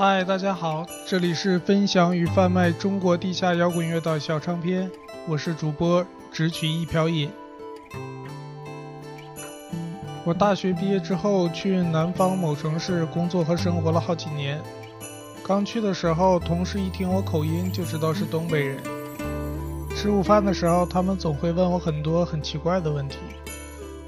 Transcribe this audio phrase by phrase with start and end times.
[0.00, 4.90] 嗨，大家好，这里是分享与贩卖中国地下摇滚乐的小唱片，
[5.28, 6.02] 我是主播
[6.32, 7.30] 只取一瓢饮。
[10.24, 14.58] 我大学毕业之后去南方某城市工作和生活了好几年，
[15.46, 18.78] 刚去的时候，同事一听我口音就知道是东北人。
[19.94, 23.18] 吃午饭的时候，他们总会问我很多很奇怪的问题，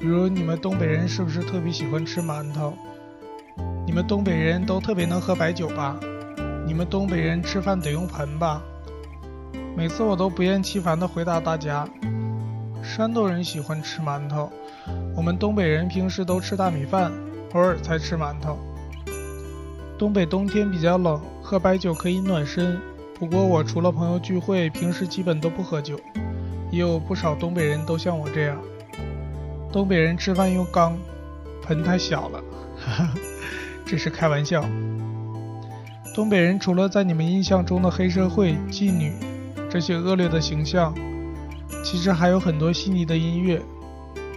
[0.00, 2.76] 比如你们东北人是不是特别喜欢吃馒头？
[3.86, 5.96] 你们东北人都特别能喝白酒吧？
[6.66, 8.60] 你们东北人吃饭得用盆吧？
[9.76, 11.88] 每次我都不厌其烦地回答大家：
[12.82, 14.50] 山东人喜欢吃馒头，
[15.16, 17.12] 我们东北人平时都吃大米饭，
[17.52, 18.58] 偶尔才吃馒头。
[19.96, 22.78] 东北冬天比较冷，喝白酒可以暖身。
[23.18, 25.98] 不过我除了朋友聚会，平时基本都不喝酒。
[26.72, 28.58] 也有不少东北人都像我这样。
[29.72, 30.98] 东北人吃饭用缸，
[31.62, 32.42] 盆太小了，
[32.76, 33.14] 哈哈。
[33.86, 34.64] 这是开玩笑。
[36.14, 39.12] 东北人除了在你们印象中的黑社会、妓女
[39.70, 40.92] 这些恶劣的形象，
[41.84, 43.62] 其实还有很多细腻的音乐。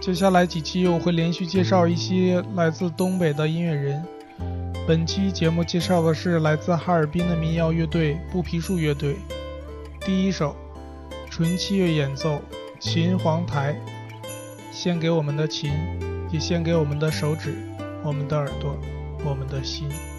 [0.00, 4.02] 接下来几期我会连续介绍一些来自东北的音乐人。
[4.86, 9.16] 本期节目介绍的是来自哈尔滨的民谣乐队布皮树乐队。
[10.00, 10.56] 第一首，
[11.28, 12.40] 纯器乐演奏，
[12.78, 13.76] 秦皇台，
[14.72, 15.72] 献给我们的琴，
[16.30, 17.54] 也献给我们的手指，
[18.02, 18.76] 我们的耳朵。
[19.24, 20.09] 我们的心。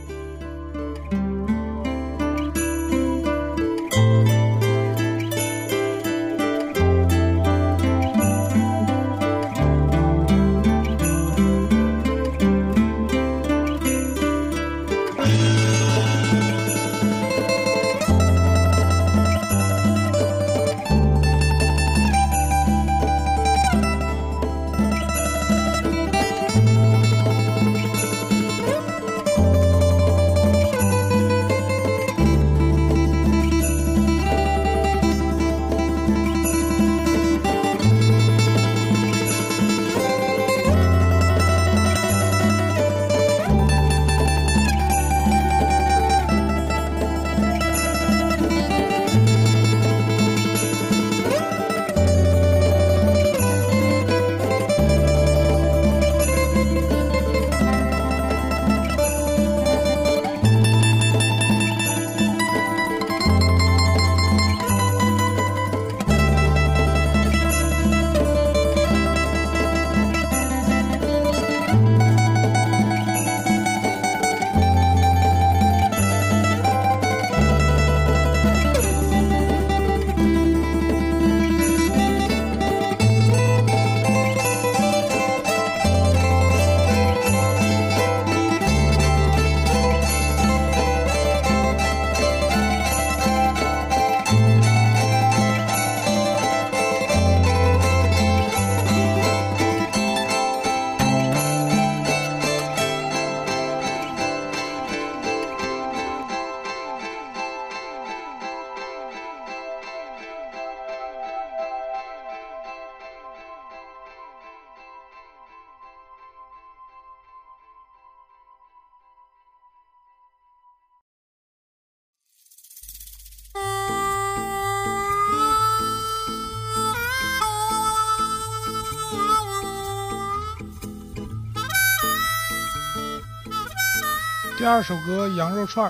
[134.62, 135.90] 第二首歌《羊肉串儿》，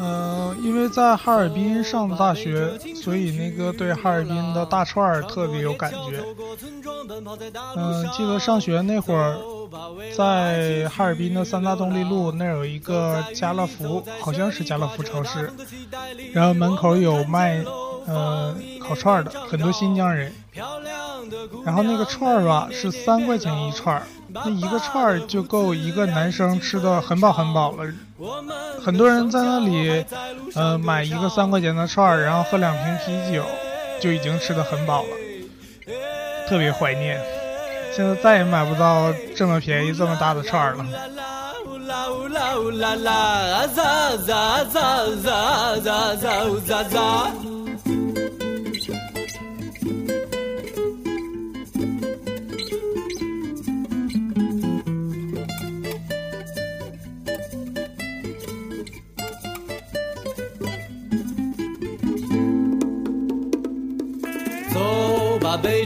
[0.00, 6.20] 嗯，因为在哈尔滨上的大学，所以那个对哈尔滨的大串儿特别有感觉。
[7.76, 9.38] 嗯，记得上学那会儿，
[10.16, 15.52] 在哈尔滨的三大动力路那儿有一个家乐福，好像是家乐福超市，
[16.32, 17.62] 然后门口有卖
[18.08, 20.32] 呃烤串的，很多新疆人。
[21.64, 24.02] 然后那个串儿吧是三块钱一串儿。
[24.30, 27.84] 那一个串儿就够一个男生吃的很饱很饱了，
[28.84, 30.04] 很多人在那里，
[30.54, 33.44] 呃，买一个三块钱的串儿，然后喝两瓶啤酒，
[34.00, 35.08] 就已经吃的很饱了，
[36.48, 37.20] 特别怀念。
[37.94, 40.84] 现在再也买不到这么便宜、这么大的串儿了。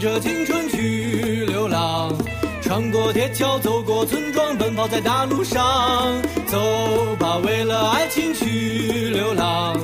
[0.02, 2.12] 着青春去流浪。
[2.60, 6.20] 穿过铁桥，走过村庄，奔跑在大路上。
[6.48, 6.58] 走
[7.20, 9.76] 吧，为了爱情去流浪。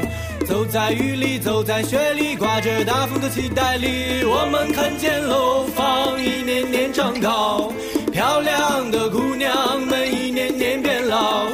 [0.44, 7.72] 走在雨里，走在雪里，刮着大风的期待里，我们看见楼房一年年长高，
[8.12, 11.46] 漂亮的姑娘们一年年变老。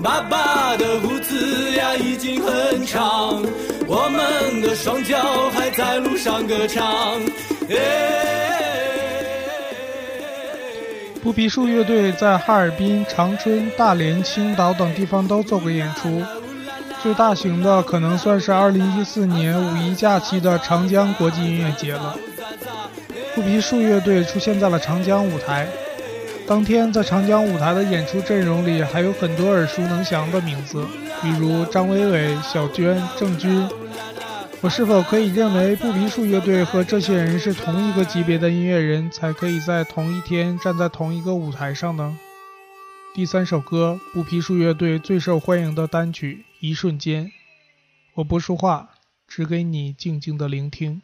[0.00, 3.42] 爸爸的胡子呀已经很长，
[3.88, 7.20] 我们的双脚还在路上歌唱。
[11.22, 16.20] 不皮树乐队在哈尔滨、长春、大连、青岛等地方都做过演出，
[17.00, 22.16] 最大型的可能算是2014年五一假期的长江国际音乐节了。
[23.34, 25.66] 不皮树乐队出现在了长江舞台。
[26.44, 30.84] 当天在长江舞台的演出阵容里，还有很多耳熟能详的名字，
[31.22, 33.68] 比如张伟伟、小娟、郑钧。
[34.62, 42.16] 我是否可以认为布皮树乐队和这些人是同一个级别的音乐人，才可以在同一天站在同一个舞台上呢？
[43.12, 47.26] 第三首歌，布皮树乐队最受欢迎的单曲《一瞬间》。
[48.14, 48.90] 我不说话，
[49.26, 51.02] 只给你静静的聆听。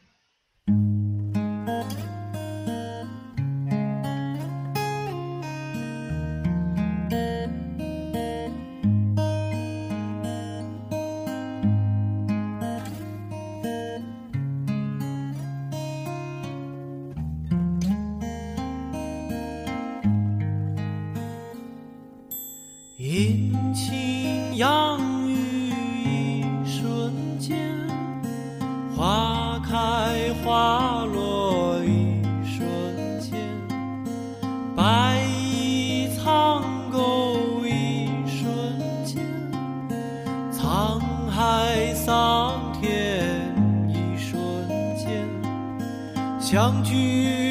[46.58, 47.47] 相聚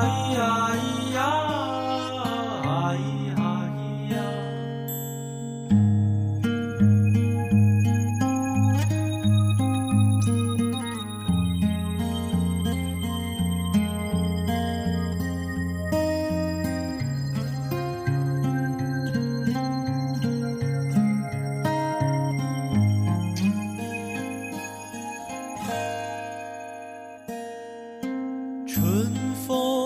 [0.00, 0.68] 哎呀，
[28.68, 29.10] 春
[29.46, 29.77] 风。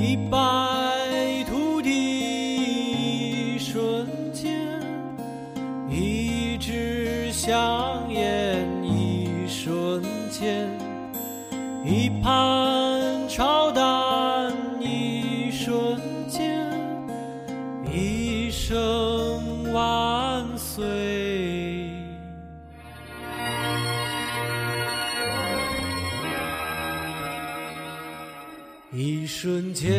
[0.00, 4.80] 一败涂地瞬间，
[5.90, 10.70] 一支香烟一瞬间，
[11.84, 12.59] 一盘。
[28.92, 29.90] 一瞬间。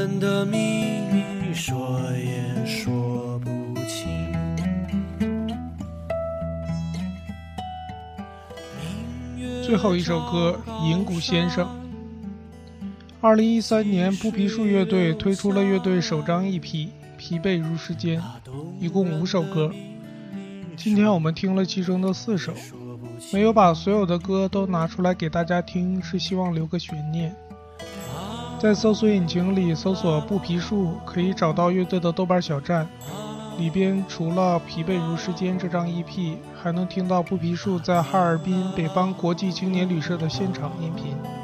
[0.00, 0.56] 人的秘
[1.12, 4.32] 密说也说不清。
[9.62, 11.66] 最后一首歌《银谷先生》。
[13.20, 16.62] 二零一三年，不皮树乐队推出了乐队首张 EP
[17.18, 18.18] 《疲惫如时间》，
[18.80, 19.70] 一共五首歌。
[20.78, 22.54] 今天我们听了其中的四首，
[23.34, 27.36] 没有把所有的歌都拿出来给大家听，是希望留个悬念。
[28.60, 32.86] 在搜索引擎里搜索“布皮树”，可以找到乐队的豆瓣小站。
[33.56, 41.39] 里边除了《疲惫如时间》这张 EP，还能听到布皮树在哈尔滨北方国际青年旅社的现场音频。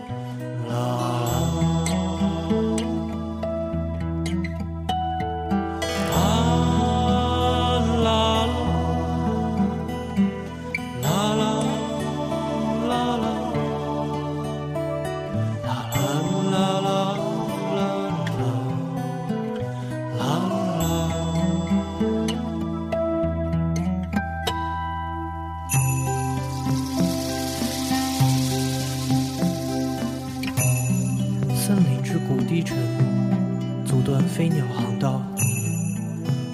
[34.15, 35.23] 飞鸟航道，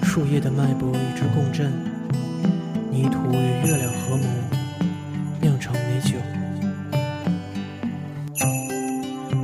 [0.01, 1.71] 树叶的脉搏与之共振，
[2.89, 4.23] 泥土与月亮合谋，
[5.41, 6.15] 酿成美酒。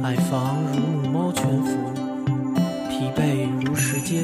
[0.04, 1.78] 矮房如母猫蜷伏，
[2.90, 4.24] 疲惫如时间，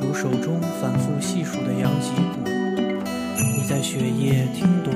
[0.00, 2.50] 如手中反复细数的阳脊骨。
[3.56, 4.92] 你在雪夜听懂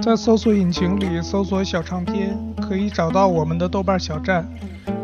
[0.00, 4.48] 在搜索引擎里搜索“小唱片”，可以找到我们的豆瓣小站，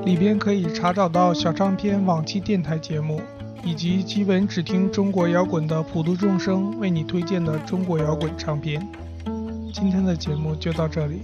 [0.04, 3.21] 里边可以查找到小唱片往期电台节目，
[3.64, 8.87] 以及基本只听中国摇滚的普渡众生为你推荐的中国摇滚唱片。
[9.75, 11.23] 今天的节目就到这里。